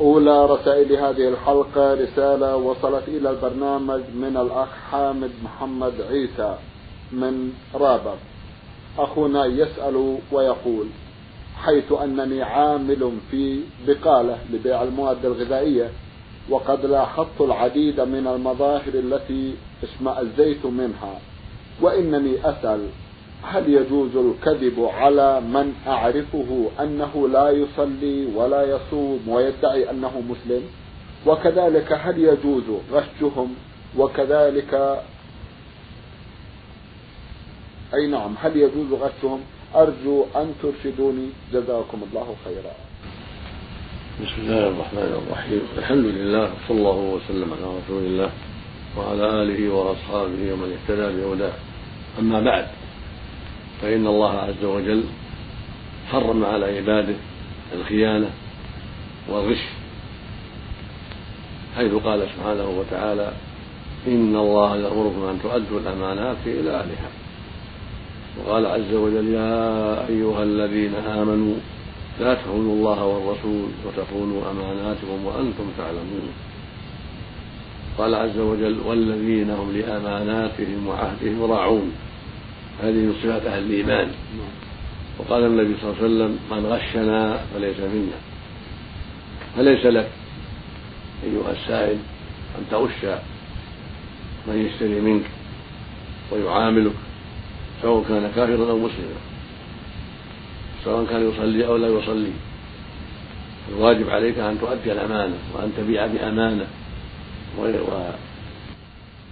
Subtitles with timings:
[0.00, 6.56] أولى رسائل هذه الحلقة رسالة وصلت إلى البرنامج من الأخ حامد محمد عيسى
[7.12, 8.18] من رابط
[8.98, 10.86] أخونا يسأل ويقول
[11.56, 15.90] حيث أنني عامل في بقالة لبيع المواد الغذائية
[16.50, 21.20] وقد لاحظت العديد من المظاهر التي اشمأزيت منها
[21.80, 22.88] وإنني أسأل
[23.42, 30.62] هل يجوز الكذب على من أعرفه أنه لا يصلي ولا يصوم ويدعي أنه مسلم؟
[31.26, 33.54] وكذلك هل يجوز غشهم؟
[33.98, 35.02] وكذلك
[37.94, 39.40] أي نعم هل يجوز غشهم؟
[39.74, 41.28] أرجو أن ترشدوني.
[41.52, 42.74] جزاكم الله خيرا.
[44.22, 45.62] بسم الله الرحمن الرحيم.
[45.78, 48.30] الحمد لله صلى الله وسلم على رسول الله
[48.98, 51.52] وعلى آله وأصحابه ومن اهتدى بهداه.
[52.18, 52.66] أما بعد
[53.82, 55.04] فإن الله عز وجل
[56.10, 57.14] حرم على عباده
[57.74, 58.30] الخيانة
[59.28, 59.64] والغش.
[61.76, 63.32] حيث قال سبحانه وتعالى
[64.06, 67.10] إن الله يأمركم أن تؤدوا الأمانات إلى أهلها.
[68.38, 71.54] وقال عز وجل يا أيها الذين آمنوا
[72.20, 76.28] لا تخونوا الله والرسول وتخونوا أماناتكم وأنتم تعلمون.
[77.98, 81.92] قال عز وجل والذين هم لأماناتهم وعهدهم راعون.
[82.80, 84.10] هذه من صفات أهل الإيمان.
[85.18, 88.18] وقال النبي صلى الله عليه وسلم من غشنا فليس منا.
[89.56, 90.10] فليس لك
[91.24, 91.98] أيها السائل
[92.58, 93.04] أن تغش
[94.46, 95.24] من يشتري منك
[96.30, 96.92] ويعاملك
[97.82, 99.20] سواء كان كافرا أو مسلما.
[100.84, 102.32] سواء كان يصلي أو لا يصلي.
[103.68, 106.66] الواجب عليك أن تؤدي الأمانة وأن تبيع بأمانة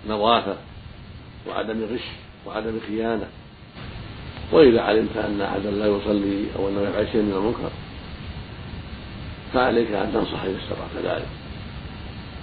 [0.06, 0.56] ونظافة
[1.48, 2.06] وعدم غش.
[2.46, 3.26] وعدم خيانة.
[4.52, 7.70] وإذا علمت أن أحدا لا يصلي أو أنه يفعل شيء من المنكر
[9.52, 11.28] فعليك أن تنصح إذا استطعت ذلك.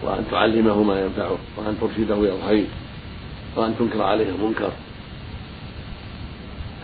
[0.04, 2.66] وأن تعلمه ما ينفعه وأن ترشده إلى الخير
[3.56, 4.72] وأن تنكر عليه المنكر.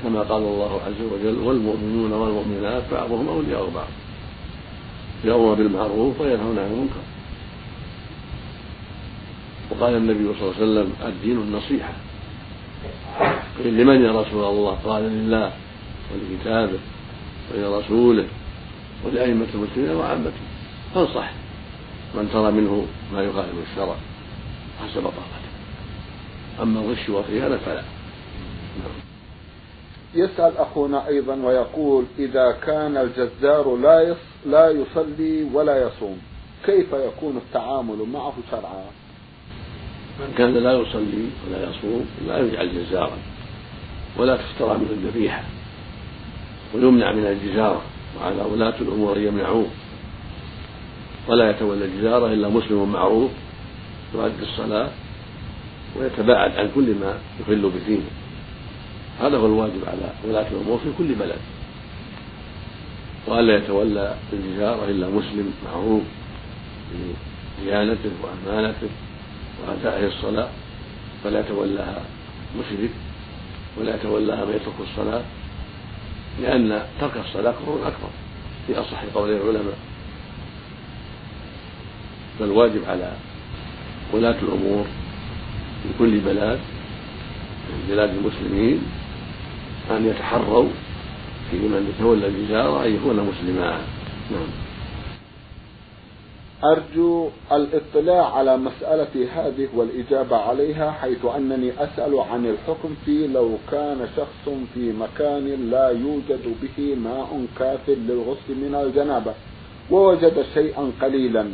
[0.03, 3.87] كما قال الله عز وجل والمؤمنون والمؤمنات بعضهم أولياء بعض
[5.25, 7.03] يأمرون بالمعروف وينهون عن المنكر.
[9.71, 11.93] وقال النبي صلى الله عليه وسلم الدين النصيحة.
[11.93, 12.12] قيل
[13.65, 15.51] لمن يا رسول الله؟ قال لله
[16.13, 16.79] ولكتابه
[17.53, 18.27] ولرسوله
[19.05, 20.41] ولأئمة المسلمين وعامته.
[20.95, 21.31] فانصح
[22.15, 23.95] من ترى منه ما يخالف الشرع.
[24.79, 25.53] حسب طاقته.
[26.61, 27.83] أما الغش والخيانة فلا.
[28.79, 29.03] نعم.
[30.15, 34.15] يسأل أخونا أيضا ويقول إذا كان الجزار لا
[34.45, 36.17] لا يصلي ولا يصوم
[36.65, 38.85] كيف يكون التعامل معه شرعا؟
[40.19, 43.17] من كان لا يصلي ولا يصوم لا يجعل جزارا
[44.17, 45.43] ولا تفترى منه الذبيحة
[46.73, 47.81] ويمنع من الجزارة
[48.19, 49.67] وعلى ولاة الأمور أن يمنعوه.
[51.27, 53.31] ولا يتولى الجزارة إلا مسلم معروف
[54.15, 54.89] يؤدي الصلاة
[55.95, 58.09] ويتباعد عن كل ما يخل بدينه.
[59.21, 61.39] هذا هو الواجب على ولاة الأمور في كل بلد.
[63.27, 66.01] وألا يتولى الجزارة إلا مسلم معروف
[67.61, 68.89] بديانته وأمانته.
[69.67, 70.49] وأدائه الصلاة
[71.23, 72.01] فلا يتولاها
[72.59, 72.89] مشرك
[73.77, 75.21] ولا يتولاها من يترك الصلاة
[76.41, 78.09] لأن ترك الصلاة كفر أكبر
[78.67, 79.77] في أصح قولي العلماء.
[82.39, 83.11] فالواجب على
[84.13, 84.85] ولاة الأمور
[85.83, 86.59] في كل بلاد
[87.69, 88.81] من بلاد المسلمين
[89.91, 90.69] أن يتحروا
[91.51, 93.69] في من يتولى الجزارة أن يكون مسلما.
[94.31, 94.62] نعم.
[96.63, 104.07] أرجو الاطلاع على مسألة هذه والإجابة عليها حيث أنني أسأل عن الحكم في لو كان
[104.17, 109.33] شخص في مكان لا يوجد به ماء كاف للغسل من الجنابة
[109.91, 111.45] ووجد شيئا قليلا.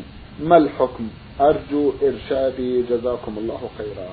[0.44, 1.08] ما الحكم؟
[1.42, 2.82] أرجو إرشادي.
[2.82, 4.10] جزاكم الله خيرا.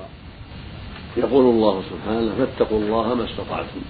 [1.17, 3.81] يقول الله سبحانه فاتقوا الله ما استطعتم.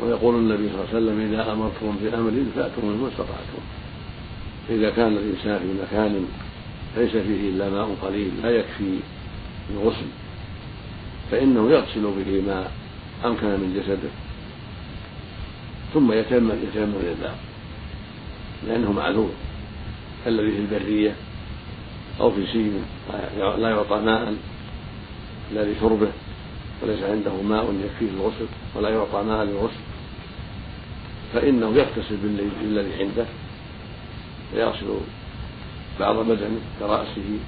[0.00, 3.83] ويقول النبي صلى الله عليه وسلم إذا أمرتم بأمر فأتوا ما استطعتم.
[4.70, 6.26] إذا كان الإنسان في مكان
[6.96, 8.98] ليس فيه إلا ماء قليل لا يكفي
[9.70, 10.06] الغسل
[11.30, 12.68] فإنه يغسل به ما
[13.24, 14.10] أمكن من جسده
[15.94, 17.36] ثم يتم يتيمم للباب
[18.66, 19.30] لأنه معذور
[20.24, 21.14] كالذي في البرية
[22.20, 22.82] أو في سجن
[23.58, 24.34] لا يعطى ماء
[25.52, 26.08] إلا لشربه
[26.82, 29.84] وليس عنده ماء يكفيه الغسل ولا يعطى ماء للغسل
[31.34, 32.16] فإنه يغتسل
[32.62, 33.26] بالذي عنده
[34.54, 34.86] ويغسل
[36.00, 37.38] بعض بدنه كرأسه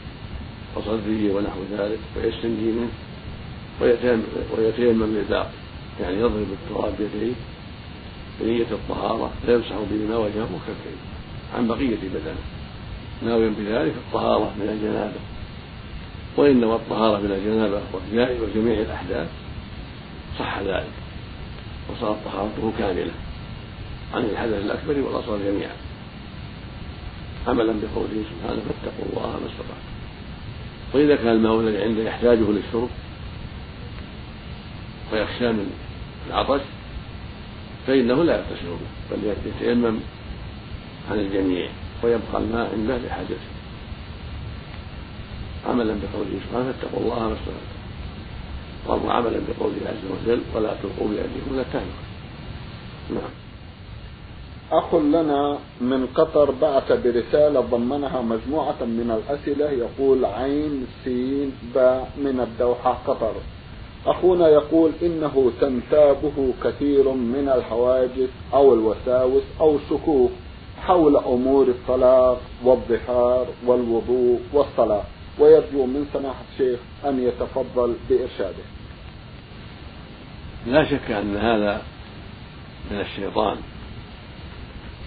[0.76, 2.88] وصدره ونحو ذلك ويستنجي منه
[4.58, 5.48] ويتيمم للباقي
[6.00, 7.34] يعني يضرب التراب بيديه
[8.40, 10.96] بنية الطهارة فيمسح بهما وجهه وكفيه
[11.56, 12.42] عن بقية بدنه.
[13.22, 15.20] ناويا بذلك الطهارة من الجنابة.
[16.36, 17.80] وإن نوى الطهارة من الجنابة
[18.42, 19.28] وجميع الأحداث
[20.38, 20.92] صح ذلك
[21.90, 23.12] وصارت طهارته كاملة
[24.14, 25.76] عن الحدث الأكبر والأصغر جميعا.
[27.46, 29.96] عملا بقوله سبحانه فاتقوا الله ما استطعتم
[30.94, 32.88] وإذا كان الماء الذي عنده يحتاجه للشرب
[35.12, 35.70] ويخشى من
[36.28, 36.60] العطش
[37.86, 39.98] فإنه لا يغتسل به بل يتيمم
[41.10, 41.68] عن الجميع
[42.02, 43.46] ويبقى الماء عنده لحاجته
[45.68, 47.76] عملا بقوله سبحانه فاتقوا الله ما استطعتم
[48.88, 52.06] قالوا عملا بقوله عز وجل ولا تلقوا بأيديكم إلى التهلكة.
[53.10, 53.45] نعم.
[54.72, 62.40] أخ لنا من قطر بعث برسالة ضمنها مجموعة من الأسئلة يقول عين سين باء من
[62.40, 63.32] الدوحة قطر.
[64.06, 70.30] أخونا يقول إنه تنتابه كثير من الحواجز أو الوساوس أو الشكوك
[70.82, 75.02] حول أمور الطلاق والظهار والوضوء والصلاة
[75.38, 78.64] ويرجو من سماحة الشيخ أن يتفضل بإرشاده.
[80.66, 81.82] لا شك أن هذا
[82.90, 83.56] من الشيطان.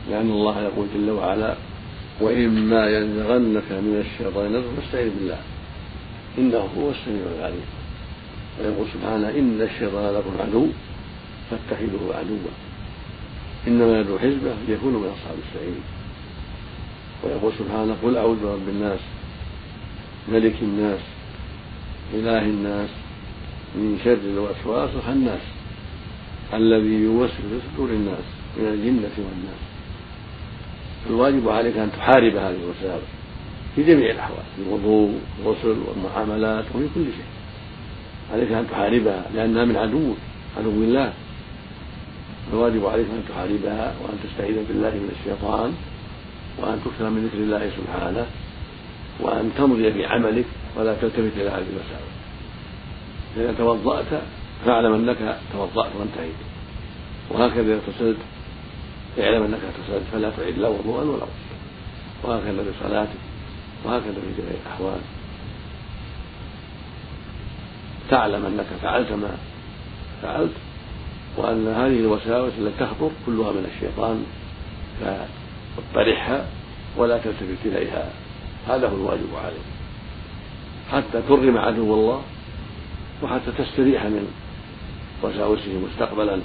[0.10, 1.56] لأن الله يقول جل وعلا
[2.22, 5.40] وإما ينزغنك من الشيطان نزغ فاستعذ بالله.
[6.38, 7.70] إنه هو السميع العليم.
[8.60, 10.68] ويقول سبحانه إن الشيطان لكم عدو
[11.50, 12.54] فاتخذوه عدوا.
[13.68, 15.82] إنما يدعو حزبه ليكونوا من أصحاب السعير.
[17.24, 19.00] ويقول سبحانه قل أعوذ برب الناس
[20.32, 21.00] ملك الناس
[22.14, 22.90] إله الناس
[23.76, 25.42] من شر الوسواس الخناس
[26.54, 28.26] الذي يوسوس في صدور الناس
[28.58, 29.69] من الجنة والناس.
[31.10, 33.04] الواجب عليك أن تحارب هذه الوساوس
[33.76, 37.30] في جميع الأحوال في الوضوء والغسل والمعاملات وفي كل شيء.
[38.34, 40.18] عليك أن تحاربها لأنها من عدوك
[40.58, 41.14] عدو الله.
[42.54, 45.74] الواجب عليك أن تحاربها وأن تستعيذ بالله من الشيطان
[46.58, 48.26] وأن تكثر من ذكر الله سبحانه
[49.20, 50.46] وأن تمضي في عملك
[50.78, 52.14] ولا تلتفت إلى هذه الوساوس
[53.38, 54.22] إذا توضأت
[54.66, 56.40] فاعلم أنك توضأت وانتهيت.
[57.32, 57.80] وهكذا إذا
[59.20, 61.60] اعلم أنك اغتسلت فلا تعيد لا وضوءا ولا غسلا
[62.24, 63.20] وهكذا في صلاتك
[63.86, 65.00] وهكذا في جميع الأحوال.
[68.10, 69.38] تعلم أنك فعلت ما
[70.22, 70.52] فعلت
[71.38, 74.26] وأن هذه الوساوس التي تخطر كلها من الشيطان
[75.94, 76.46] فاطرحها
[76.98, 78.12] ولا تلتفت إليها.
[78.68, 79.68] هذا هو الواجب عليك.
[80.92, 82.22] حتى ترغم عدو الله
[83.24, 84.28] وحتى تستريح من
[85.24, 86.40] وساوسه مستقبلا.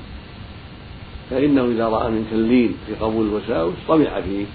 [1.30, 4.46] فإنه إذا رأى منك اللين في قبول الوساوس طمع فيك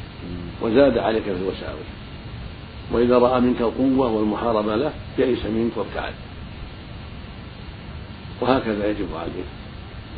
[0.61, 1.89] وزاد عليك في الوساوس.
[2.91, 6.13] وإذا رأى منك القوة والمحاربة له يئس منك وابتعد.
[8.41, 9.49] وهكذا يجب عليك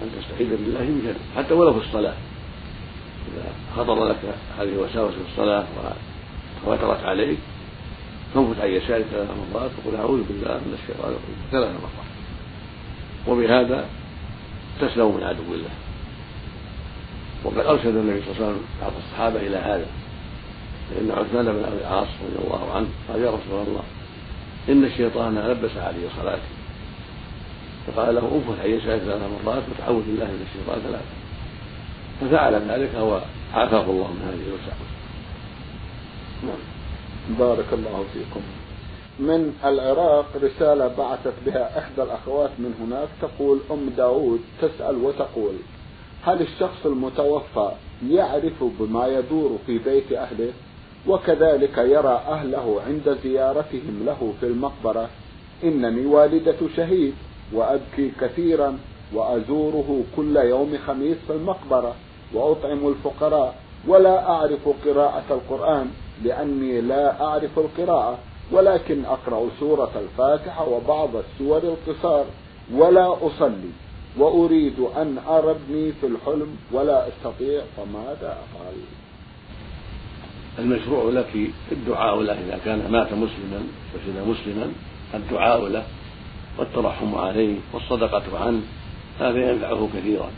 [0.03, 2.13] أن تستعيذ بالله من شره حتى ولو في الصلاة.
[3.27, 3.43] إذا
[3.75, 4.19] خطر لك
[4.59, 5.65] هذه الوساوس في الصلاة
[6.65, 7.37] وتواترت عليك
[8.33, 12.11] فانفت عن يسارك ثلاث مرات وقل أعوذ بالله من الشيطان الرجيم ثلاث مرات.
[13.27, 13.85] وبهذا
[14.81, 15.69] تسلم من عدو الله.
[17.43, 19.85] وقد أرشد النبي صلى الله عليه وسلم بعض الصحابة إلى هذا
[20.89, 23.83] فإن عثمان بن أبي العاص رضي الله عنه قال يا رسول الله
[24.69, 26.61] إن الشيطان لبس علي صلاتي
[27.87, 31.21] فقال له انفث عن يسارك ثلاث مرات وتعوذ بالله من الشيطان ثلاثة.
[32.21, 34.91] ففعل ذلك وعافاه الله من هذه الوساوس.
[36.43, 37.37] نعم.
[37.39, 38.41] بارك الله فيكم.
[39.19, 45.53] من العراق رسالة بعثت بها إحدى الأخوات من هناك تقول أم داود تسأل وتقول.
[46.23, 47.71] هل الشخص المتوفى
[48.09, 50.51] يعرف بما يدور في بيت أهله
[51.07, 55.09] وكذلك يرى أهله عند زيارتهم له في المقبرة؟
[55.63, 57.13] إنني والدة شهيد
[57.53, 58.77] وأبكي كثيرا
[59.13, 61.95] وأزوره كل يوم خميس في المقبرة
[62.33, 63.55] وأطعم الفقراء
[63.87, 65.91] ولا أعرف قراءة القرآن
[66.23, 68.17] لأني لا أعرف القراءة
[68.51, 72.25] ولكن أقرأ سورة الفاتحة وبعض السور القصار
[72.73, 73.71] ولا أصلي.
[74.17, 78.73] وأريد أن أرى ابني في الحلم ولا أستطيع فماذا أفعل؟
[80.59, 83.63] المشروع لك الدعاء له إذا كان مات مسلما
[83.95, 84.71] وسد مسلما
[85.13, 85.83] الدعاء له
[86.57, 88.61] والترحم عليه والصدقة عنه
[89.19, 90.29] هذا ينفعه كثيرا.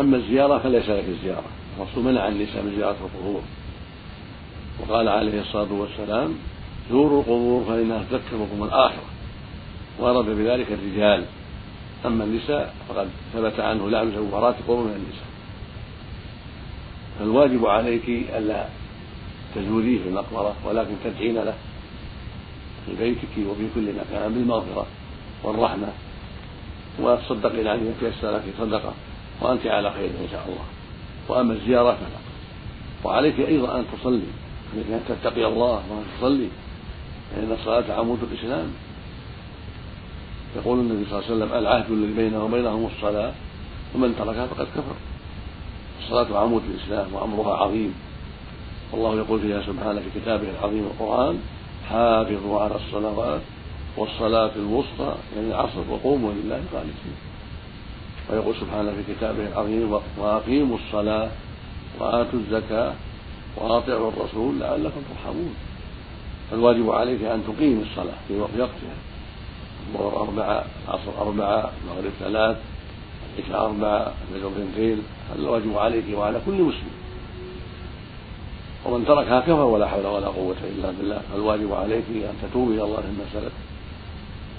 [0.00, 1.44] أما الزيارة فليس لك الزيارة.
[1.78, 3.42] الرسول منع النساء من زيارة القبور.
[4.80, 6.34] وقال عليه الصلاة والسلام
[6.90, 9.08] زوروا القبور فإنها تذكركم الآخرة.
[9.98, 11.24] ورد بذلك الرجال
[12.06, 15.28] أما النساء فقد ثبت عنه لعن زوارات قبور من النساء.
[17.18, 18.66] فالواجب عليك ألا
[19.54, 21.54] تزوريه في المقبرة ولكن تدعين له
[22.86, 24.86] في بيتك وفي كل مكان بالمغفرة
[25.44, 25.88] والرحمة
[27.00, 28.92] وتصدقين عليه يتيسر لك صدقة
[29.40, 30.64] وأنت على خير إن شاء الله.
[31.28, 32.18] وأما الزيارة فلا.
[33.04, 34.22] وعليك أيضا أن تصلي
[34.74, 36.48] أن تتقي الله وأن تصلي
[37.30, 38.72] فإن الصلاة عمود الإسلام.
[40.56, 43.32] يقول النبي صلى الله عليه وسلم العهد الذي بينه وبينهم الصلاة
[43.94, 44.96] ومن تركها فقد كفر.
[46.02, 47.94] الصلاة عمود الإسلام وأمرها عظيم.
[48.92, 51.38] والله يقول فيها سبحانه في كتابه العظيم القرآن
[51.88, 53.40] حافظوا على الصلوات
[53.96, 57.16] والصلاة الوسطى يعني العصر وقوموا لله قانتين
[58.30, 61.30] ويقول سبحانه في كتابه العظيم وأقيموا الصلاة
[62.00, 62.92] وآتوا الزكاة
[63.56, 65.54] وأطيعوا الرسول لعلكم ترحمون.
[66.50, 68.96] فالواجب عليك أن تقيم الصلاة في وقتها.
[69.88, 72.56] الظهر أربعة العصر أربعة المغرب ثلاث
[73.38, 76.90] العشاء أربعة الفجر اثنتين هذا الواجب عليك وعلى كل مسلم.
[78.86, 81.20] ومن تركها كفر ولا حول ولا قوة إلا بالله.
[81.32, 83.52] فالواجب عليك أن تتوبي إلى الله مما سلف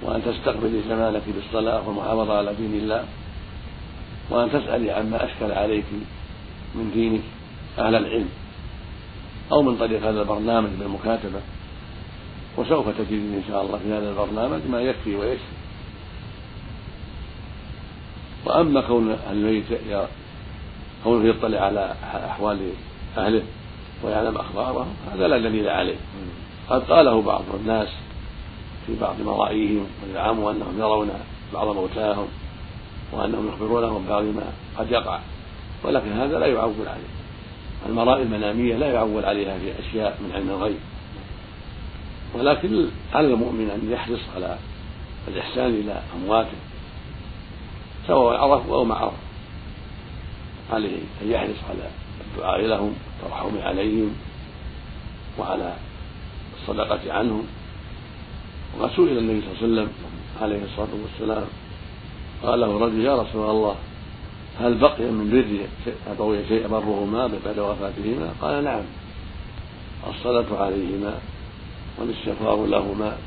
[0.03, 3.03] وأن تستقبلي زمانك بالصلاة والمحافظة على دين الله
[4.29, 5.85] وأن تسألي عما أشكل عليك
[6.75, 7.21] من دينك
[7.79, 8.29] أهل العلم
[9.51, 11.39] أو من طريق هذا البرنامج بالمكاتبة.
[12.59, 15.43] وسوف تجدين إن شاء الله في هذا البرنامج ما يكفي ويكفي.
[18.45, 19.63] وأما كون الميت
[21.03, 22.59] كونه يطلع على أحوال
[23.17, 23.43] أهله
[24.03, 25.95] ويعلم أخبارهم هذا لا دليل عليه.
[26.69, 27.87] قد قاله بعض الناس
[28.87, 31.09] في بعض مرائيهم وزعموا أنهم يرون
[31.53, 32.27] بعض موتاهم
[33.11, 34.43] وأنهم يخبرونهم ببعض ما
[34.77, 35.19] قد يقع.
[35.83, 37.09] ولكن هذا لا يعول عليه.
[37.89, 40.79] المرائي المنامية لا يعول عليها في أشياء من علم الغيب.
[42.39, 44.57] ولكن على المؤمن أن يحرص على
[45.27, 46.57] الإحسان إلى أمواته
[48.07, 49.13] سواء عرف أو ما عرف.
[50.71, 51.89] عليه أن يحرص على
[52.21, 52.93] الدعاء لهم
[53.23, 54.15] والترحم عليهم
[55.39, 55.73] وعلى
[56.61, 57.43] الصدقة عنهم.
[58.79, 59.89] وقد سئل النبي صلى الله عليه وسلم
[60.41, 61.47] عليه الصلاة والسلام
[62.43, 63.75] قال له رجل يا رسول الله
[64.59, 65.67] هل بقي من بري
[66.11, 68.83] أبوي شيء برهما بعد وفاتهما؟ قال نعم
[70.09, 71.19] الصلاة عليهما
[71.99, 73.17] والاستغفار لهما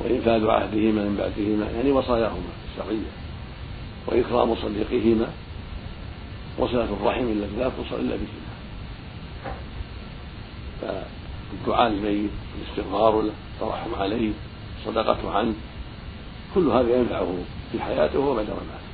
[0.00, 3.10] وإنفاذ عهدهما من بعدهما يعني وصاياهما الشرعية
[4.06, 5.26] وإكرام صديقهما
[6.58, 8.46] وصلة الرحم التي لا توصل إلا بهما
[10.82, 14.30] فالدعاء للميت الاستغفار له الترحم عليه
[14.78, 15.54] الصدقة عنه
[16.54, 17.34] كل هذا ينفعه
[17.72, 18.86] في حياته وبعد مماته.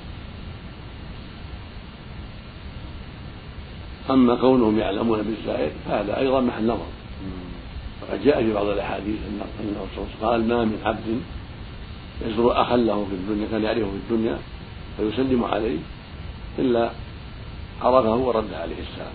[4.10, 6.86] أما كونهم يعلمون بالزائر فهذا أيضا محل نظر.
[8.02, 9.16] وقد جاء في بعض الأحاديث
[9.60, 11.20] أن الرسول قال ما من عبد
[12.26, 14.38] يزور أخا له في الدنيا كان يعرفه في الدنيا
[14.96, 15.78] فيسلم عليه
[16.58, 16.90] إلا
[17.82, 19.12] عرفه ورد عليه السلام.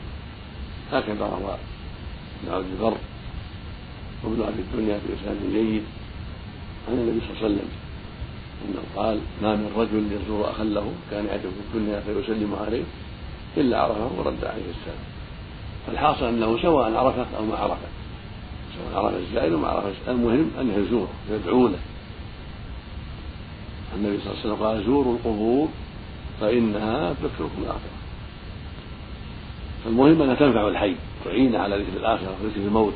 [0.91, 1.57] هكذا روى
[2.43, 2.97] ابن عبد البر
[4.23, 5.83] وابن أبي الدنيا بإسناد جيد
[6.87, 7.69] عن النبي صلى الله عليه وسلم
[8.65, 12.83] أنه قال ما من رجل يزور أخا له كان يعرفه في الدنيا فيسلم عليه
[13.57, 15.03] إلا عرفه ورد عليه السلام.
[15.87, 17.96] فالحاصل أنه سواء عرفه أو ما عرفه.
[18.77, 21.79] سواء عرف الزائر وما عرف المهم انه يزوره يدعو له.
[23.95, 25.67] النبي صلى الله عليه وسلم قال زوروا القبور
[26.41, 27.97] فإنها تذكركم الاخره
[29.85, 32.93] فالمهم أنها تنفع الحي تعينه على ذكر الآخرة وذكر الموت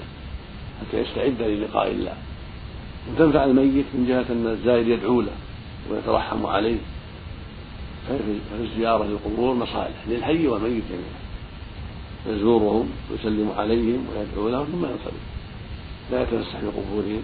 [0.81, 2.13] حتى يستعد للقاء الله.
[3.11, 5.31] وتنفع الميت من جهة أن الزائر يدعو له
[5.91, 6.77] ويترحم عليه.
[8.51, 11.21] فالزيارة للقبور مصالح للحي والميت جميعا.
[12.38, 15.30] يزورهم ويسلم عليهم ويدعو لهم ثم ينصرف.
[16.12, 17.22] لا يتفسح في قبورهم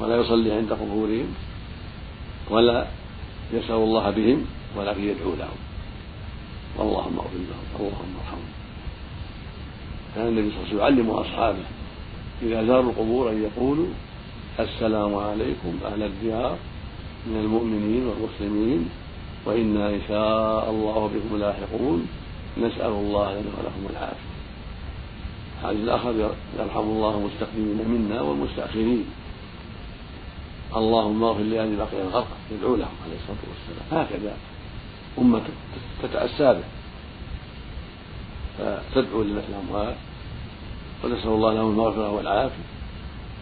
[0.00, 1.26] ولا يصلي عند قبورهم
[2.50, 2.86] ولا
[3.52, 4.46] يسأل الله بهم
[4.76, 5.58] ولكن يدعو لهم.
[6.80, 8.52] اللهم اغفر لهم اللهم ارحمهم.
[10.14, 11.64] كان النبي صلى الله عليه وسلم يعلم أصحابه
[12.42, 13.86] إذا زاروا القبور أن يقولوا
[14.60, 16.56] السلام عليكم أهل الديار
[17.26, 18.88] من المؤمنين والمسلمين
[19.46, 22.06] وإنا إن شاء الله بكم لاحقون
[22.58, 24.33] نسأل الله لنا ولكم العافية.
[25.64, 29.04] الحديث الآخر يرحم الله المستقدمين منا والمستأخرين.
[30.76, 34.04] اللهم اغفر لأهل بقية الغرق يدعو لهم عليه الصلاة والسلام.
[34.04, 34.36] هكذا
[35.18, 35.42] أمة
[36.02, 36.64] تتأسى به.
[38.58, 39.94] فتدعو لمثل الأموال.
[41.04, 42.64] ونسأل الله لهم المغفرة والعافية.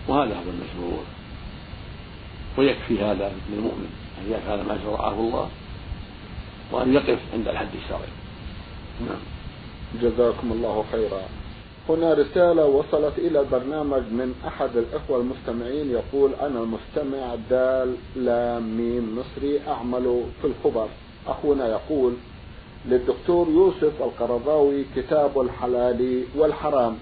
[0.08, 1.02] وهذا هو المشروع.
[2.58, 3.90] ويكفي هذا للمؤمن.
[4.18, 5.48] أن يفعل ما شرعه الله.
[6.72, 8.12] وأن يقف عند الحد الشرعي.
[9.00, 9.20] نعم.
[10.02, 11.20] جزاكم الله خيرا.
[11.88, 19.18] هنا رسالة وصلت إلى البرنامج من أحد الإخوة المستمعين يقول أنا المستمع دال لام ميم
[19.18, 20.88] مصري أعمل في الخبر.
[21.26, 22.12] أخونا يقول
[22.86, 26.96] للدكتور يوسف القرضاوي كتاب الحلال والحرام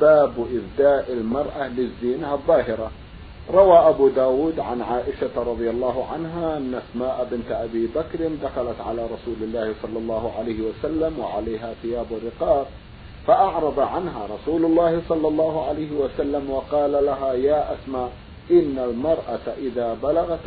[0.00, 2.90] باب إبداء المرأة للزينة الظاهرة.
[3.50, 9.02] روى أبو داود عن عائشة رضي الله عنها أن أسماء بنت أبي بكر دخلت على
[9.04, 12.68] رسول الله صلى الله عليه وسلم وعليها ثياب رقاق
[13.26, 18.12] فأعرض عنها رسول الله صلى الله عليه وسلم وقال لها يا أسماء
[18.50, 20.46] إن المرأة إذا بلغت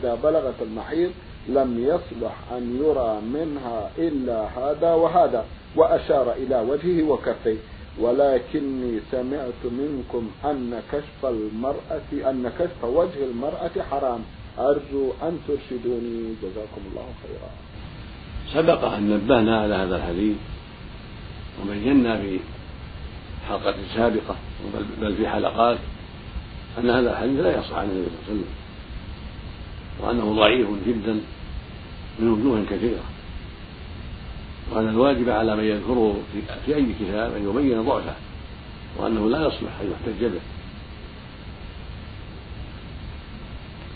[0.00, 1.10] إذا بلغت المحيض
[1.48, 5.44] لم يصلح أن يرى منها إلا هذا وهذا.
[5.76, 7.56] وأشار إلى وجهه وكفيه
[8.00, 14.20] ولكني سمعت منكم أن كشف المرأة أن كشف وجه المرأة حرام.
[14.58, 16.34] أرجو أن ترشدوني.
[16.42, 17.50] جزاكم الله خيرا.
[18.54, 20.36] سبق أن نبهنا على هذا الحديث.
[21.62, 22.38] وبينا في
[23.48, 24.36] حلقة سابقة
[25.00, 25.78] بل في حلقات
[26.78, 28.44] أن هذا الحديث لا يصح عن النبي صلى الله عليه وسلم.
[30.00, 31.20] وأنه ضعيف جدا
[32.18, 33.04] من وجوه كثيرة.
[34.70, 36.20] وأن الواجب على من يذكره
[36.66, 38.14] في, أي كتاب أن يبين ضعفه
[38.96, 40.40] وأنه لا يصلح أن يحتج به.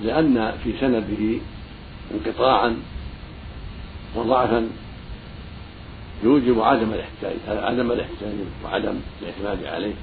[0.03, 1.41] لأن في سنده
[2.15, 2.77] انقطاعا
[4.17, 4.69] وضعفا
[6.23, 9.95] يوجب عدم الاحتجاج عدم الاحتجاج وعدم الاعتماد عليه.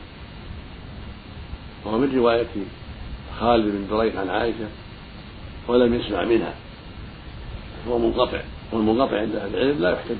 [1.85, 2.47] وهو من رواية
[3.39, 4.67] خالد بن دريك عن عائشة
[5.67, 6.53] ولم يسمع منها.
[7.87, 10.15] هو منقطع والمنقطع عند أهل العلم لا يحتج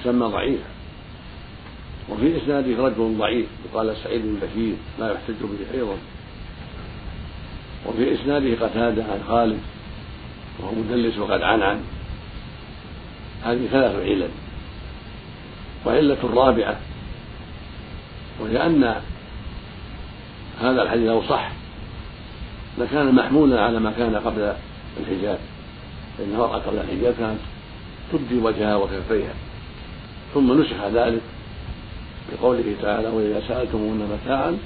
[0.00, 0.64] يسمى ضعيفا.
[2.10, 5.96] وفي إسناده رجل ضعيف يقال سعيد بن بشير لا يحتج به أيضا.
[7.86, 9.58] وفي إسناده قتادة عن خالد
[10.60, 11.80] وهو مدلس وقد عنعن.
[13.44, 14.28] هذه ثلاث علل.
[15.86, 16.76] وعلة الرابعة
[18.40, 18.94] وهي أن
[20.60, 21.50] هذا الحديث لو صح
[22.78, 24.52] لكان محمولا على ما كان قبل
[25.00, 25.38] الحجاب
[26.18, 27.38] فإن المرأة قبل الحجاب كانت
[28.12, 29.34] تبدي وجهها وكفيها.
[30.34, 31.20] ثم نسخ ذلك
[32.32, 34.58] بقوله تعالى وإذا سألتموهن متاعا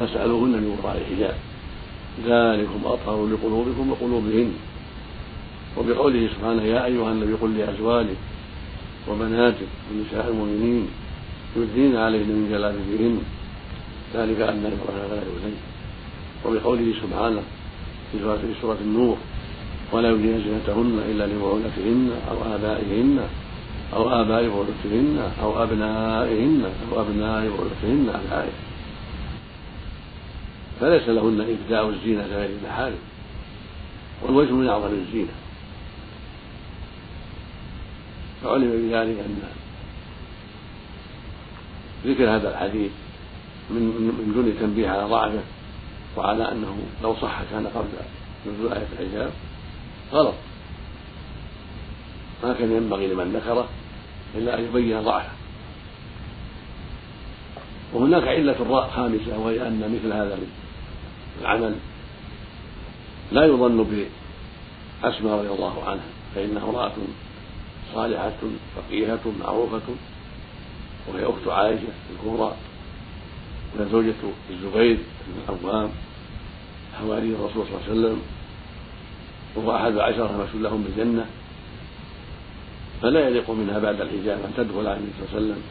[0.00, 1.34] فاسألوهن من وراء الحجاب
[2.26, 4.52] ذلكم أطهر لقلوبكم وقلوبهن.
[5.76, 8.16] وبقوله سبحانه يا أيها النبي قل لأزواجك
[9.10, 10.86] وبناتك ونساء المؤمنين
[11.56, 13.18] يدنين عليهن من جلابيبهن
[14.14, 15.56] ذلك أن المرأة لا يؤذين
[16.46, 17.42] وبقوله سبحانه
[18.12, 19.16] في سورة, في سورة النور
[19.92, 23.18] ولا يبدين زينتهن إلا لبعولتهن أو آبائهن
[23.94, 28.20] أو آباء بعولتهن أو أبنائهن أو أبناء بعولتهن.
[28.28, 28.56] الآية
[30.80, 32.98] فليس لهن إبداء الزينة غير المحارم.
[34.22, 35.32] والوجه من أعظم الزينة.
[38.44, 39.42] فعلم بذلك أن
[42.06, 42.90] ذكر هذا الحديث
[43.70, 45.42] من من دون تنبيه على ضعفه
[46.16, 47.88] وعلى أنه لو صح كان قبل
[48.46, 49.30] نزول آية الحجاب
[50.12, 50.34] غلط.
[52.42, 53.68] ما كان ينبغي لمن ذكره
[54.34, 55.32] إلا أن يبين ضعفه.
[57.92, 60.38] وهناك علة خامسة وهي أن مثل هذا
[61.40, 61.74] العمل
[63.32, 64.06] لا يظن
[65.02, 66.92] بأسماء رضي الله عنها فإنها امرأة
[67.94, 68.40] صالحة
[68.76, 69.82] فقيهة معروفة.
[71.08, 72.56] وهي أخت عائشة الكبرى
[73.78, 74.14] وزوجة
[74.50, 75.90] الزبير بن العوام
[76.98, 78.22] حواري الرسول صلى الله عليه وسلم.
[79.56, 81.26] وهو أحد عشرة مسؤول لهم بالجنة
[83.02, 85.62] فلا يليق منها بعد الحجاب أن تدخل على النبي صلى الله عليه وسلم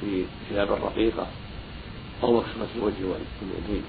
[0.00, 1.26] في ثياب رقيقة
[2.22, 3.82] أو مكشوفة الوجه واليدين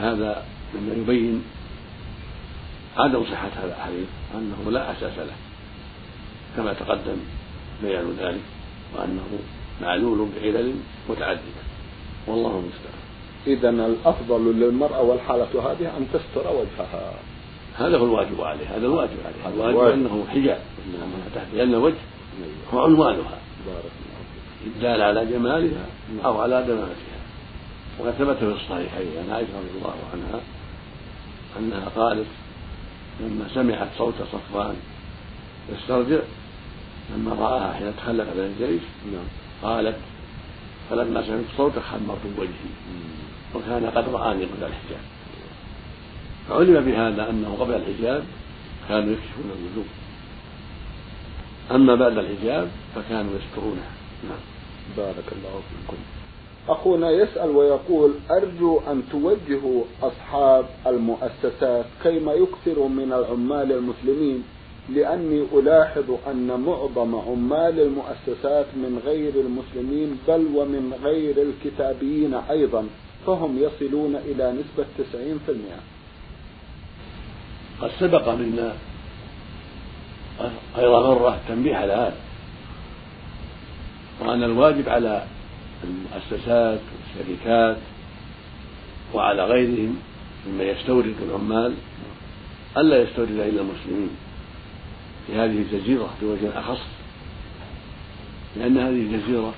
[0.00, 0.44] هذا
[0.74, 1.44] مما يبين
[2.96, 5.36] عدم صحة هذا الحديث وأنه لا أساس له.
[6.56, 7.16] كما تقدم
[7.82, 8.40] بيان ذلك
[8.96, 9.38] وأنه
[9.82, 10.74] معلول بعلل
[11.08, 11.62] متعددة
[12.26, 13.02] والله المستعان.
[13.46, 17.14] إذا الأفضل للمرأة والحالة هذه أن تستر وجهها.
[17.78, 19.54] هذا هو الواجب عليه هذا الواجب عليه.
[19.54, 20.60] الواجب أنه حجاب
[21.54, 21.96] لأن الوجه
[22.74, 23.38] هو عنوانها.
[24.66, 25.86] الدال على جمالها
[26.24, 27.22] أو على دمامتها
[27.98, 30.40] وقد ثبت في الصحيحين عن عائشة رضي الله عنها
[31.58, 32.26] أنها قالت
[33.20, 34.74] لما سمعت صوت صفوان
[35.72, 36.18] يسترجع
[37.16, 39.24] لما رآها حين تخلف بين الجيش نعم.
[39.62, 39.96] قالت
[40.90, 42.72] فلما سمعت صوتك حمرت وجهي
[43.54, 45.00] وكان قد رآني قبل الحجاب.
[46.48, 48.24] فعلم بهذا أنه قبل الحجاب
[48.88, 49.84] كانوا يكشفون الوجوه.
[51.70, 53.90] أما بعد الحجاب فكانوا يسترونها
[54.28, 54.40] نعم.
[54.96, 55.96] بارك الله فيكم.
[56.68, 64.44] أخونا يسأل ويقول أرجو أن توجهوا أصحاب المؤسسات كيما يكثر من العمال المسلمين
[64.88, 72.86] لأني ألاحظ أن معظم عمال المؤسسات من غير المسلمين بل ومن غير الكتابيين أيضا
[73.26, 75.02] فهم يصلون إلى نسبة 90%
[77.82, 78.74] قد سبق منا
[80.76, 82.16] غير مرة تنبيه على هذا
[84.20, 85.24] وأن الواجب على
[85.84, 87.76] المؤسسات والشركات
[89.14, 89.96] وعلى غيرهم
[90.46, 91.74] مما يستورد العمال
[92.76, 94.10] ألا يستورد إلا المسلمين.
[95.26, 96.80] في هذه الجزيرة بوجه أخص
[98.56, 99.54] لأن هذه الجزيرة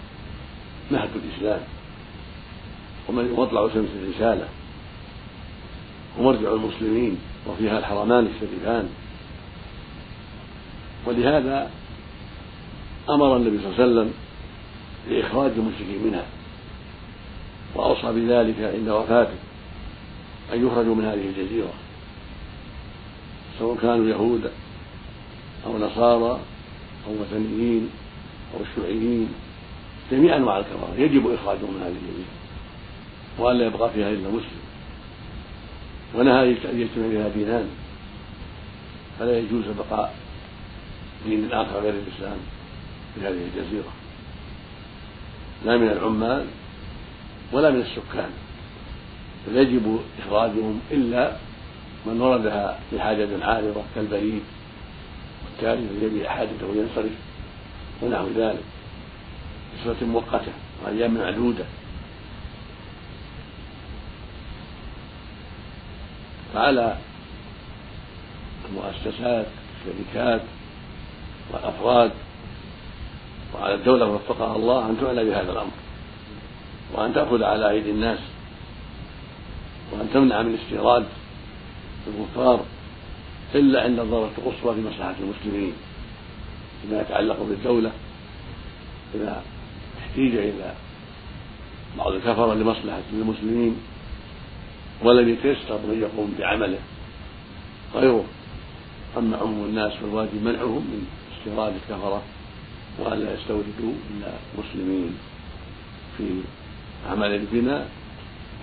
[0.90, 1.61] مهد الإسلام
[3.09, 4.48] ومطلع شمس الرسالة
[6.18, 8.88] ومرجع المسلمين وفيها الحرمان الشريفان.
[11.07, 11.70] ولهذا
[13.11, 14.12] أمر النبي صلى الله عليه وسلم
[15.09, 16.24] بإخراج المشركين منها
[17.74, 19.38] وأوصى بذلك عند وفاته
[20.53, 21.72] أن يخرجوا من هذه الجزيرة
[23.59, 24.50] سواء كانوا يهود
[25.66, 26.40] أو نصارى
[27.07, 27.90] أو وثنيين
[28.55, 29.29] أو الشيوعيين
[30.11, 32.44] جميع أنواع الكفرة يجب إخراجهم من هذه الجزيرة
[33.38, 34.64] وألا يبقى فيها إلا مسلم.
[36.14, 37.68] ونهى أن يجتمع فيها دينان.
[39.18, 40.14] فلا يجوز بقاء
[41.27, 42.37] دين آخر غير الإسلام
[43.14, 43.92] في هذه الجزيرة.
[45.64, 46.46] لا من العمال
[47.53, 48.31] ولا من السكان.
[49.48, 51.37] بل يجب إخراجهم إلا
[52.07, 54.42] من وردها لحاجة عارضة كالبريد.
[55.55, 57.12] والتالي الذي حاجته ينصرف.
[58.03, 58.64] ونحو ذلك.
[59.75, 60.53] بصفة مؤقتة
[60.85, 61.64] وأيام معدودة.
[66.55, 66.97] فعلى
[68.69, 69.47] المؤسسات
[69.87, 70.40] الشركات
[71.53, 72.12] والأفراد
[73.55, 75.73] وعلى الدولة وفقها الله أن تعنى بهذا الأمر.
[76.95, 78.19] وأن تأخذ على أيدي الناس.
[79.93, 81.05] وأن تمنع من استيراد
[82.07, 82.64] الكفار
[83.55, 85.73] إلا عند الضرورة القصوى في مصلحة المسلمين
[86.83, 87.93] فيما يتعلق بالدولة
[89.14, 89.43] إذا
[89.99, 90.75] احتيج إلى
[91.99, 93.77] بعض الكفرة لمصلحة المسلمين
[95.03, 96.79] ولم يتيسر من يقوم بعمله
[97.95, 98.25] غيره.
[99.17, 101.07] أما عموم الناس فالواجب منعهم من
[101.38, 102.23] استيراد الكفرة
[102.99, 105.19] وألا يستوردوا إلا مسلمين
[106.19, 106.25] في
[107.09, 107.88] أعمال البناء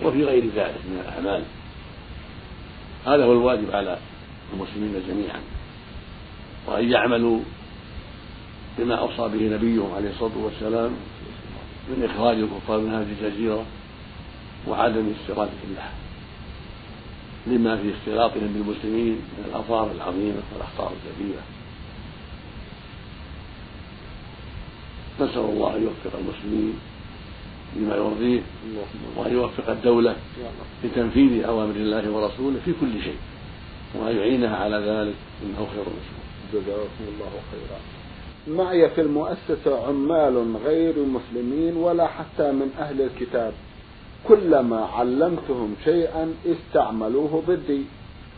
[0.02, 1.42] وفي غير ذلك من الأعمال.
[3.06, 3.98] هذا هو الواجب على
[4.52, 5.40] المسلمين جميعا.
[6.66, 7.40] وأن يعملوا
[8.78, 10.90] بما أوصى به نبيهم عليه الصلاة والسلام
[11.88, 13.64] من إخراج الكفار من هذه الجزيرة
[14.68, 15.92] وعدم استيرادهم لها
[17.46, 21.42] لما في اختلاطهم بالمسلمين من الآثار العظيمة والأخطار الكبيرة
[25.20, 26.74] نسأل الله أن يوفق المسلمين
[27.76, 28.42] لما يرضيه
[29.16, 30.16] وأن يوفق الدولة
[30.84, 33.16] لتنفيذ أوامر الله ورسوله في كل شيء.
[33.94, 37.80] وأن يعينها على ذلك إنه خير المسلمين جزاكم الله خيرا.
[38.56, 43.52] معي في المؤسسة عمال غير مسلمين ولا حتى من أهل الكتاب.
[44.28, 47.84] كلما علمتهم شيئا استعملوه ضدي.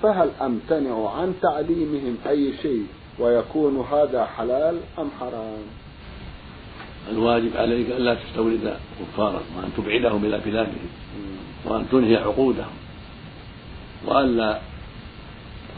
[0.02, 2.86] فهل أمتنع عن تعليمهم أي شيء
[3.18, 5.62] ويكون هذا حلال أم حرام؟
[7.10, 10.88] الواجب عليك ألا تستورد كفارا وأن تبعدهم إلى بلادهم
[11.64, 12.74] وأن تنهي عقودهم
[14.06, 14.60] وألا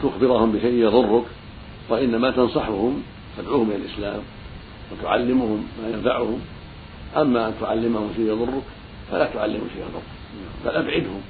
[0.03, 1.23] تخبرهم بشيء يضرك
[1.89, 3.03] وإنما تنصحهم
[3.37, 4.21] تدعوهم إلى الإسلام
[4.91, 6.39] وتعلمهم ما ينفعهم.
[7.15, 8.63] أما أن تعلمهم شيء يضرك
[9.11, 10.03] فلا تعلمهم شيء يضرك.
[10.65, 11.21] بل أبعدهم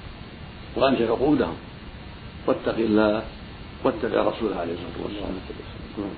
[0.75, 1.55] وأنهي عقودهم
[2.47, 3.23] واتق الله
[3.83, 6.15] واتبع رسوله عليه الصلاة والسلام.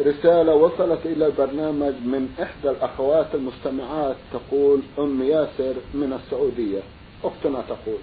[0.00, 6.80] رسالة وصلت إلى البرنامج من إحدى الأخوات المستمعات تقول أم ياسر من السعودية.
[7.24, 7.98] أختنا تقول.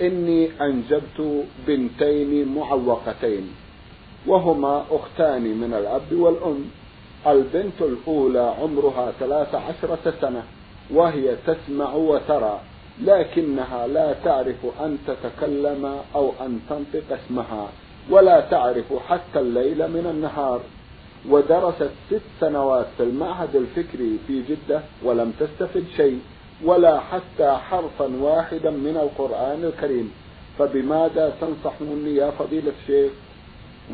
[0.00, 3.50] إني أنجبت بنتين معوقتين
[4.26, 6.64] وهما أختان من الأب والأم.
[7.26, 10.42] البنت الأولى عمرها ثلاث عشرة سنة
[10.90, 12.60] وهي تسمع وترى
[13.02, 17.68] لكنها لا تعرف أن تتكلم أو أن تنطق اسمها
[18.10, 20.60] ولا تعرف حتى الليل من النهار.
[21.28, 26.20] ودرست ست سنوات في المعهد الفكري في جدة ولم تستفد شيء.
[26.64, 30.12] ولا حتى حرفا واحدا من القرآن الكريم.
[30.58, 33.12] فبماذا تنصحوني يا فضيلة الشيخ؟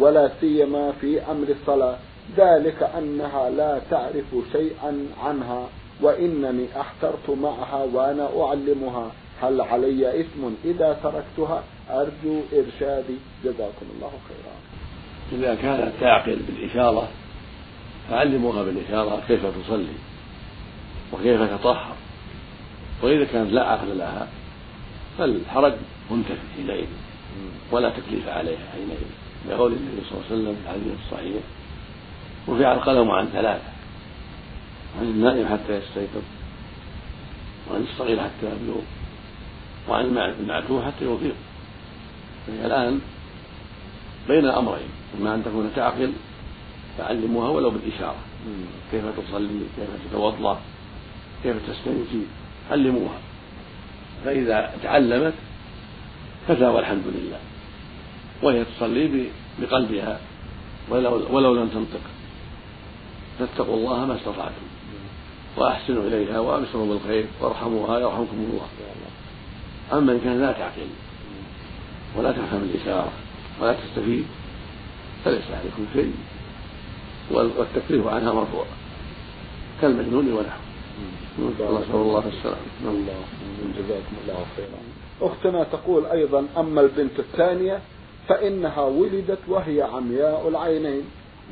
[0.00, 1.96] ولا سيما في أمر الصلاة.
[2.36, 5.68] ذلك أنها لا تعرف شيئا عنها
[6.02, 9.10] وإنني أحترت معها وأنا أعلمها.
[9.42, 13.16] هل علي إثم إذا تركتها؟ أرجو إرشادي.
[13.44, 14.54] جزاكم الله خيرا.
[15.32, 17.08] إذا كانت تعقل بالإشارة
[18.10, 19.96] فعلموها بالإشارة كيف تصلي
[21.12, 21.96] وكيف تطهر.
[23.02, 24.28] وإذا كانت لا عقل لها
[25.18, 25.72] فالحرج
[26.10, 26.86] منتفي حينئذ
[27.72, 29.06] ولا تكليف عليها حينئذ
[29.48, 31.42] لقول النبي صلى الله عليه وسلم في الحديث الصحيح
[32.48, 33.64] رفع القلم عن ثلاثة
[35.00, 36.22] عن النائم حتى يستيقظ
[37.70, 38.80] وعن الصغير حتى يبلغ
[39.88, 40.04] وعن
[40.40, 41.34] المعتوه حتى يفيق
[42.46, 43.00] فهي الآن
[44.28, 44.88] بين الأمرين
[45.20, 46.12] إما أن تكون تعقل
[46.98, 48.16] فعلموها ولو بالإشارة.
[48.92, 50.60] كيف تصلي؟ كيف تتوضأ؟
[51.42, 52.22] كيف تستنجي؟
[52.70, 53.18] علموها.
[54.24, 55.34] فإذا تعلمت
[56.48, 57.38] كفى والحمد لله
[58.42, 59.24] وهي تصلي
[59.58, 60.20] بقلبها
[60.88, 62.00] ولو, ولو لم تنطق.
[63.38, 64.66] فاتقوا الله ما استطعتم.
[65.56, 68.66] وأحسنوا إليها وأبشروا بالخير وارحموها يرحمكم الله.
[69.92, 70.86] أما إن كان لا تعقل
[72.16, 73.12] ولا تفهم الإشارة
[73.60, 74.24] ولا تستفيد
[75.24, 76.14] فليس عليكم شيء.
[77.30, 78.64] والتكليف عنها مرفوع.
[79.80, 80.67] كالمجنون ونحوه.
[81.38, 82.58] نسأل الله السلامة.
[82.84, 83.14] الله
[83.78, 84.78] جزاكم الله خيرا
[85.32, 87.80] أختنا تقول أيضا أما البنت الثانية
[88.28, 91.02] فإنها ولدت وهي عمياء العينين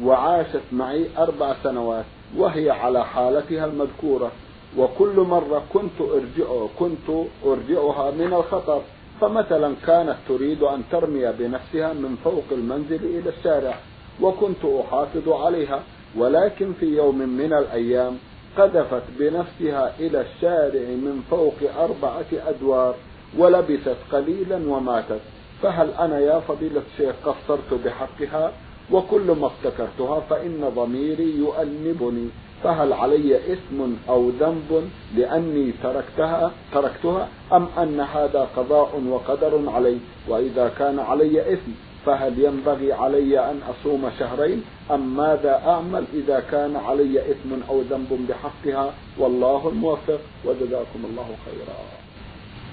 [0.02, 2.04] وعاشت معي أربع سنوات
[2.37, 4.30] وهي على حالتها المذكورة
[4.78, 7.09] وكل مرة كنت أرجع كنت
[7.46, 8.80] أرجعها من الخطر
[9.20, 13.78] فمثلا كانت تريد أن ترمي بنفسها من فوق المنزل إلى الشارع
[14.20, 15.82] وكنت أحافظ عليها
[16.16, 18.18] ولكن في يوم من الأيام
[18.58, 22.94] قذفت بنفسها إلى الشارع من فوق أربعة أدوار
[23.38, 25.20] ولبثت قليلا وماتت.
[25.62, 28.52] فهل أنا يا فضيلة الشيخ قصرت بحقها؟
[28.92, 32.28] وكل ما افتكرتها فإن ضميري يؤنبني.
[32.64, 40.72] فهل علي إثم أو ذنب لأني تركتها تركتها أم أن هذا قضاء وقدر علي؟ وإذا
[40.78, 47.30] كان علي إثم فهل ينبغي علي أن أصوم شهرين؟ أم ماذا أعمل إذا كان علي
[47.30, 50.20] إثم أو ذنب بحقها؟ والله الموفق.
[50.44, 51.76] وجزاكم الله خيرا.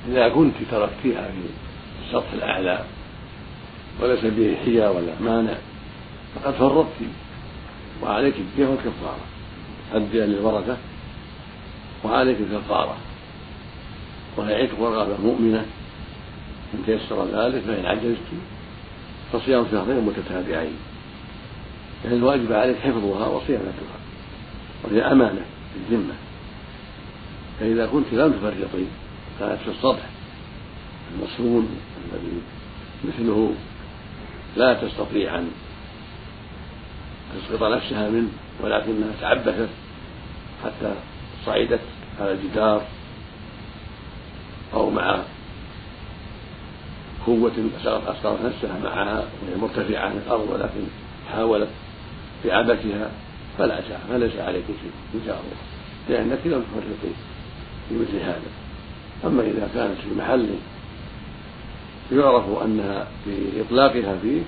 [0.07, 1.49] إذا كنت تركتها في
[2.05, 2.79] السطح الأعلى
[4.01, 5.57] وليس به حيا ولا مانع
[6.35, 7.01] فقد فرطت.
[8.03, 9.25] وعليك الدية والكفارة
[9.95, 10.77] الدية للورثة
[12.05, 12.97] وعليك الكفارة.
[14.37, 15.65] وهي عتق رغبة مؤمنة
[16.73, 18.52] إن تيسر ذلك فإن عجزت.
[19.33, 20.77] فصيام شهرين متتابعين.
[22.05, 23.97] يعني الواجب عليك حفظها وصيانتها
[24.83, 26.13] وهي أمانة في الذمة.
[27.59, 28.85] فإذا كنت لم تفرطي
[29.39, 30.05] كانت في السطح
[31.13, 31.69] المصون
[32.05, 32.41] الذي
[33.03, 33.53] مثله
[34.57, 35.51] لا تستطيع أن
[37.35, 38.29] تسقط نفسها منه
[38.61, 39.69] ولكنها تعبثت
[40.63, 40.93] حتى
[41.45, 41.79] صعدت
[42.19, 42.81] على الجدار
[44.73, 45.19] أو مع
[47.25, 47.51] قوة
[48.07, 50.83] أسقطت نفسها معها وهي مرتفعة عن الأرض ولكن
[51.31, 51.69] حاولت
[52.45, 53.11] بعبثها
[53.57, 55.57] فلا فليس عليك شيء إن شاء الله.
[56.09, 57.13] لأنك لم تفرطي
[57.89, 58.51] في مثل هذا.
[59.25, 60.49] أما إذا كانت في محل
[62.11, 64.41] يعرف أنها بإطلاقها فيه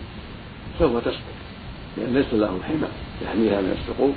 [0.79, 1.35] سوف تسقط
[1.97, 2.87] لأن ليس له حمى
[3.21, 4.13] يحميها من السقوط.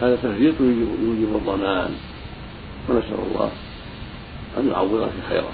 [0.00, 1.94] هذا تفريط يوجب الضمان.
[2.88, 3.50] ونسأل الله
[4.58, 5.50] أن يعوضك خيرا.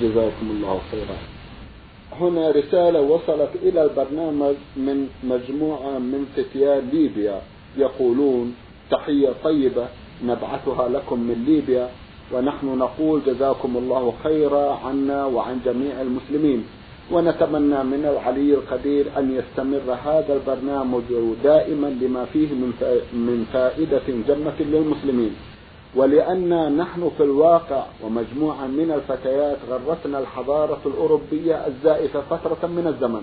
[0.00, 1.35] جزاكم الله خيرا.
[2.20, 7.40] هنا رسالة وصلت إلى البرنامج من مجموعة من فتيان ليبيا.
[7.78, 8.54] يقولون
[8.90, 9.86] تحية طيبة
[10.24, 11.88] نبعثها لكم من ليبيا
[12.32, 16.64] ونحن نقول جزاكم الله خيرا عنا وعن جميع المسلمين.
[17.12, 21.02] ونتمنى من العلي القدير أن يستمر هذا البرنامج
[21.44, 22.48] دائما لما فيه
[23.12, 25.34] من فائدة جمة للمسلمين.
[25.96, 33.22] ولأن نحن في الواقع ومجموعة من الفتيات غرتنا الحضارة الأوروبية الزائفة فترة من الزمن.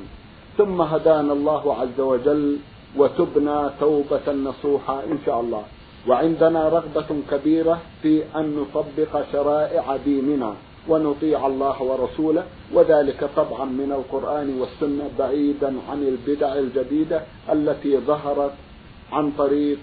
[0.57, 2.57] ثم هدانا الله عز وجل
[2.97, 5.63] وتبنا توبة نصوحة إن شاء الله.
[6.07, 10.53] وعندنا رغبة كبيرة في أن نطبق شرائع ديننا
[10.89, 18.51] ونطيع الله ورسوله وذلك طبعا من القرآن والسنة بعيدا عن البدع الجديدة التي ظهرت
[19.12, 19.79] عن طريق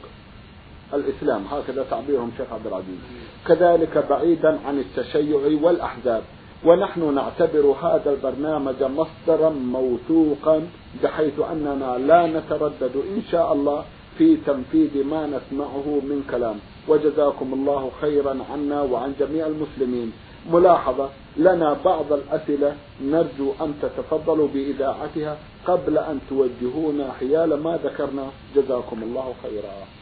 [0.94, 1.44] الإسلام.
[1.50, 2.98] هكذا تعبيرهم شيخ عبد العزيز.
[3.46, 6.22] كذلك بعيدا عن التشيع والأحزاب.
[6.64, 10.66] ونحن نعتبر هذا البرنامج مصدرا موثوقا
[11.02, 13.84] بحيث أننا لا نتردد إن شاء الله
[14.18, 16.56] في تنفيذ ما نسمعه من كلام.
[16.88, 20.12] وجزاكم الله خيرا عنا وعن جميع المسلمين.
[20.52, 28.26] ملاحظة لنا بعض الأسئلة نرجو أن تتفضلوا بإذاعتها قبل أن توجهونا حيال ما ذكرنا.
[28.56, 29.99] جزاكم الله خيرا.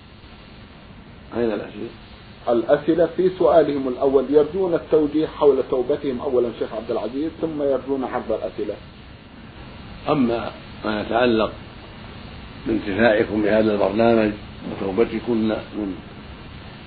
[1.36, 1.88] أين الأسئلة؟
[2.48, 8.32] الأسئلة في سؤالهم الأول يرجون التوجيه حول توبتهم أولا شيخ عبد العزيز ثم يرجون عرض
[8.32, 8.74] الأسئلة.
[10.08, 10.50] أما
[10.84, 11.52] ما يتعلق
[12.66, 14.32] بانتفاعكم بهذا البرنامج
[14.70, 15.94] وتوبتكن من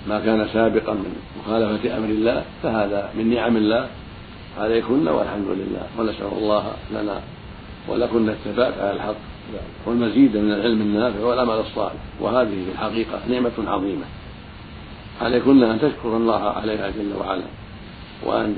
[0.10, 3.88] ما كان سابقا من مخالفة أمر الله فهذا من نعم الله.
[4.60, 7.22] عليكن والحمد لله ونسأل الله لنا
[7.88, 9.16] ولكن الثبات على الحق
[9.86, 11.94] والمزيد من العلم النافع والعمل الصالح.
[12.20, 14.06] وهذه في الحقيقة نعمة عظيمة.
[15.22, 17.44] عليكن أن تشكر الله عليها جل وعلا
[18.26, 18.56] وأن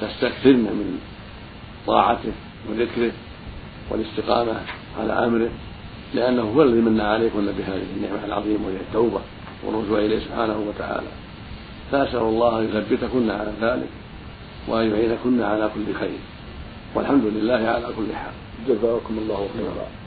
[0.00, 0.98] تستكثرن من
[1.86, 2.32] طاعته
[2.70, 3.12] وذكره
[3.90, 4.52] والاستقامة
[5.00, 5.50] على أمره
[6.14, 9.20] لأنه هو الذي من عليكن بهذه النعمة العظيمة وهي التوبة
[9.64, 11.06] والرجوع إليه سبحانه وتعالى.
[11.92, 13.88] فأسأل الله أن يثبتكن على ذلك
[14.68, 16.18] وأن يعينكن على كل خير.
[16.94, 18.32] والحمد لله على كل حال.
[18.68, 20.01] جزاكم الله خيرا.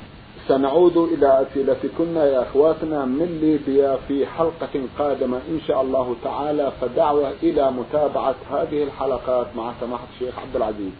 [0.47, 7.31] سنعود إلى أسئلتكن يا أخواتنا من ليبيا في حلقة قادمة إن شاء الله تعالى فدعوة
[7.43, 10.91] إلى متابعة هذه الحلقات مع سماحة الشيخ عبد العزيز.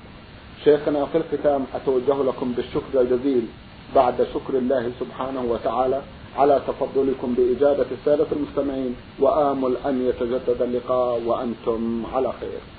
[0.64, 3.48] شيخنا في الختام أتوجه لكم بالشكر الجزيل
[3.96, 6.02] بعد شكر الله سبحانه وتعالى
[6.38, 12.75] على تفضلكم بإجابة السادة المستمعين وآمل أن يتجدد اللقاء وأنتم على خير.